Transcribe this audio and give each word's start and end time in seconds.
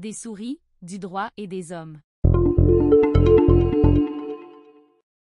des 0.00 0.14
souris, 0.14 0.58
du 0.80 0.98
droit 0.98 1.28
et 1.36 1.46
des 1.46 1.72
hommes. 1.72 2.00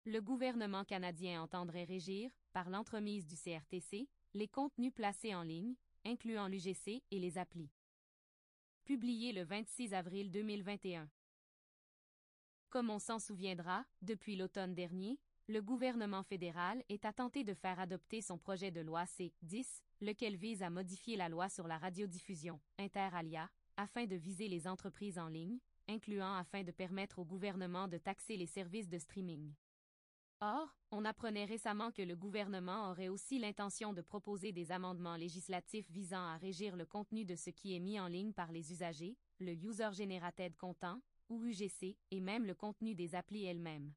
Le 0.04 0.20
gouvernement 0.20 0.84
canadien 0.84 1.40
entendrait 1.40 1.84
régir, 1.84 2.30
par 2.52 2.68
l'entremise 2.68 3.26
du 3.26 3.36
CRTC, 3.36 4.06
les 4.34 4.48
contenus 4.48 4.92
placés 4.92 5.34
en 5.34 5.42
ligne, 5.42 5.76
incluant 6.04 6.46
l'UGC 6.46 7.02
et 7.10 7.18
les 7.18 7.38
applis. 7.38 7.70
Publié 8.84 9.32
le 9.32 9.44
26 9.44 9.94
avril 9.94 10.30
2021. 10.30 11.08
Comme 12.68 12.90
on 12.90 12.98
s'en 12.98 13.18
souviendra, 13.18 13.86
depuis 14.02 14.36
l'automne 14.36 14.74
dernier, 14.74 15.18
le 15.48 15.62
gouvernement 15.62 16.22
fédéral 16.22 16.84
est 16.90 17.06
à 17.06 17.14
tenter 17.14 17.44
de 17.44 17.54
faire 17.54 17.80
adopter 17.80 18.20
son 18.20 18.36
projet 18.36 18.70
de 18.70 18.82
loi 18.82 19.06
C-10, 19.06 19.80
lequel 20.02 20.36
vise 20.36 20.62
à 20.62 20.68
modifier 20.68 21.16
la 21.16 21.30
loi 21.30 21.48
sur 21.48 21.66
la 21.66 21.78
radiodiffusion, 21.78 22.60
inter 22.78 23.08
alia, 23.14 23.48
afin 23.76 24.06
de 24.06 24.16
viser 24.16 24.48
les 24.48 24.66
entreprises 24.66 25.18
en 25.18 25.28
ligne, 25.28 25.58
incluant 25.88 26.34
afin 26.34 26.62
de 26.62 26.72
permettre 26.72 27.18
au 27.18 27.24
gouvernement 27.24 27.88
de 27.88 27.98
taxer 27.98 28.36
les 28.36 28.46
services 28.46 28.88
de 28.88 28.98
streaming. 28.98 29.52
Or, 30.40 30.68
on 30.90 31.06
apprenait 31.06 31.46
récemment 31.46 31.90
que 31.90 32.02
le 32.02 32.14
gouvernement 32.14 32.90
aurait 32.90 33.08
aussi 33.08 33.38
l'intention 33.38 33.94
de 33.94 34.02
proposer 34.02 34.52
des 34.52 34.70
amendements 34.70 35.16
législatifs 35.16 35.90
visant 35.90 36.26
à 36.26 36.36
régir 36.36 36.76
le 36.76 36.84
contenu 36.84 37.24
de 37.24 37.36
ce 37.36 37.48
qui 37.48 37.74
est 37.74 37.80
mis 37.80 37.98
en 37.98 38.06
ligne 38.06 38.34
par 38.34 38.52
les 38.52 38.70
usagers, 38.70 39.16
le 39.38 39.52
User 39.52 39.88
Generated 39.92 40.54
Content, 40.56 41.00
ou 41.30 41.44
UGC, 41.44 41.96
et 42.10 42.20
même 42.20 42.44
le 42.44 42.54
contenu 42.54 42.94
des 42.94 43.14
applis 43.14 43.44
elles-mêmes. 43.44 43.92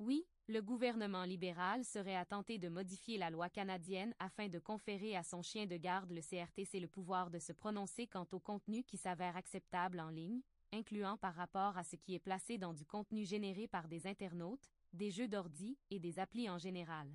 Oui, 0.00 0.26
le 0.48 0.60
gouvernement 0.60 1.22
libéral 1.22 1.84
serait 1.84 2.16
à 2.16 2.24
tenter 2.24 2.58
de 2.58 2.68
modifier 2.68 3.16
la 3.16 3.30
loi 3.30 3.48
canadienne 3.48 4.12
afin 4.18 4.48
de 4.48 4.58
conférer 4.58 5.14
à 5.14 5.22
son 5.22 5.40
chien 5.40 5.66
de 5.66 5.76
garde 5.76 6.10
le 6.10 6.20
CRTC 6.20 6.80
le 6.80 6.88
pouvoir 6.88 7.30
de 7.30 7.38
se 7.38 7.52
prononcer 7.52 8.08
quant 8.08 8.26
au 8.32 8.40
contenu 8.40 8.82
qui 8.82 8.96
s'avère 8.96 9.36
acceptable 9.36 10.00
en 10.00 10.08
ligne, 10.08 10.40
incluant 10.72 11.16
par 11.16 11.34
rapport 11.34 11.78
à 11.78 11.84
ce 11.84 11.94
qui 11.94 12.14
est 12.14 12.18
placé 12.18 12.58
dans 12.58 12.74
du 12.74 12.84
contenu 12.84 13.24
généré 13.24 13.68
par 13.68 13.86
des 13.86 14.08
internautes, 14.08 14.68
des 14.92 15.12
jeux 15.12 15.28
d'ordi 15.28 15.78
et 15.90 16.00
des 16.00 16.18
applis 16.18 16.50
en 16.50 16.58
général. 16.58 17.08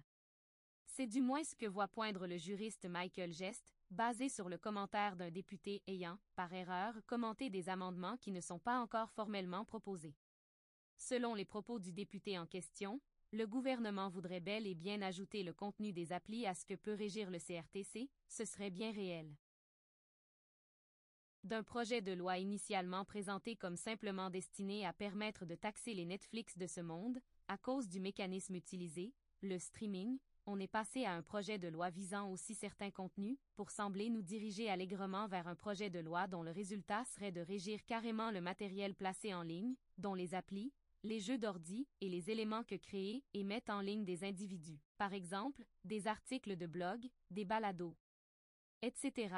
C'est 0.88 1.08
du 1.08 1.22
moins 1.22 1.44
ce 1.44 1.56
que 1.56 1.66
voit 1.66 1.89
poindre 1.89 2.28
le 2.28 2.38
juriste 2.38 2.86
Michael 2.86 3.34
Gest, 3.34 3.73
basé 3.92 4.30
sur 4.30 4.48
le 4.48 4.58
commentaire 4.58 5.17
d'un 5.17 5.32
député 5.32 5.84
ayant, 5.86 6.17
par 6.36 6.54
erreur, 6.54 6.94
commenté 7.08 7.50
des 7.50 7.67
amendements 7.67 8.17
qui 8.17 8.32
ne 8.32 8.42
sont 8.42 8.59
pas 8.59 8.80
encore 8.80 9.11
formellement 9.11 9.66
proposés. 9.66 10.16
Selon 11.00 11.33
les 11.33 11.45
propos 11.45 11.80
du 11.80 11.94
député 11.94 12.38
en 12.38 12.45
question, 12.45 13.00
le 13.31 13.47
gouvernement 13.47 14.09
voudrait 14.09 14.42
bel 14.42 14.67
et 14.67 14.75
bien 14.75 15.02
ajouter 15.02 15.44
le 15.44 15.53
contenu 15.53 15.94
des 15.94 16.11
applis 16.11 16.45
à 16.45 16.53
ce 16.53 16.66
que 16.66 16.75
peut 16.75 16.94
régir 16.94 17.31
le 17.31 17.39
CRTC, 17.39 18.09
ce 18.28 18.45
serait 18.45 18.69
bien 18.69 18.92
réel. 18.92 19.33
D'un 21.45 21.64
projet 21.64 22.02
de 22.02 22.11
loi 22.11 22.38
initialement 22.38 23.05
présenté 23.05 23.55
comme 23.55 23.77
simplement 23.77 24.30
destiné 24.30 24.86
à 24.86 24.92
permettre 24.92 25.45
de 25.45 25.55
taxer 25.55 25.94
les 25.94 26.05
Netflix 26.05 26.58
de 26.58 26.67
ce 26.67 26.81
monde, 26.81 27.20
à 27.47 27.58
cause 27.58 27.88
du 27.88 28.02
mécanisme 28.02 28.55
utilisé, 28.55 29.14
le 29.42 29.58
streaming, 29.58 30.20
on 30.45 30.59
est 30.59 30.67
passé 30.67 31.05
à 31.05 31.14
un 31.14 31.22
projet 31.22 31.58
de 31.58 31.70
loi 31.70 31.92
visant 31.92 32.30
aussi 32.30 32.55
certains 32.55 32.92
contenus, 32.92 33.38
pour 33.55 33.72
sembler 33.72 34.09
nous 34.09 34.22
diriger 34.22 34.70
allègrement 34.70 35.27
vers 35.27 35.47
un 35.47 35.55
projet 35.55 35.89
de 35.89 36.00
loi 36.00 36.27
dont 36.27 36.44
le 36.44 36.52
résultat 36.52 37.05
serait 37.05 37.31
de 37.31 37.42
régir 37.42 37.86
carrément 37.86 38.31
le 38.31 38.42
matériel 38.42 38.95
placé 38.95 39.33
en 39.33 39.44
ligne, 39.44 39.75
dont 39.97 40.16
les 40.16 40.36
applis, 40.36 40.73
les 41.03 41.19
jeux 41.19 41.38
d'ordi 41.38 41.88
et 42.02 42.09
les 42.09 42.30
éléments 42.30 42.64
que 42.64 42.75
créent 42.75 43.23
et 43.33 43.44
mettent 43.44 43.69
en 43.69 43.81
ligne 43.81 44.05
des 44.05 44.23
individus, 44.23 44.81
par 44.97 45.14
exemple, 45.14 45.64
des 45.83 46.08
articles 46.08 46.55
de 46.55 46.67
blog, 46.67 47.09
des 47.30 47.45
balados, 47.45 47.95
etc. 48.81 49.36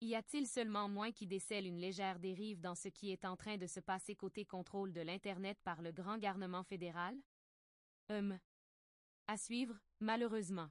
Y 0.00 0.14
a-t-il 0.14 0.46
seulement 0.46 0.88
moins 0.88 1.12
qui 1.12 1.26
décèle 1.26 1.66
une 1.66 1.78
légère 1.78 2.18
dérive 2.18 2.60
dans 2.60 2.74
ce 2.74 2.88
qui 2.88 3.10
est 3.10 3.24
en 3.24 3.36
train 3.36 3.58
de 3.58 3.66
se 3.66 3.80
passer 3.80 4.14
côté 4.14 4.46
contrôle 4.46 4.92
de 4.92 5.02
l'Internet 5.02 5.58
par 5.62 5.82
le 5.82 5.92
grand 5.92 6.16
garnement 6.16 6.62
fédéral? 6.62 7.16
Hum. 8.08 8.38
À 9.26 9.36
suivre, 9.36 9.78
malheureusement. 10.00 10.70